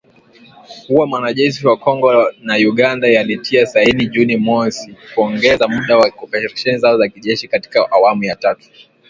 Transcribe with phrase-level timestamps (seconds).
[0.87, 6.97] kuwa majeshi ya Kongo na Uganda yalitia saini Juni mosi kuongeza muda wa operesheni zao
[6.97, 8.69] za kijeshi katika awamu ya tatu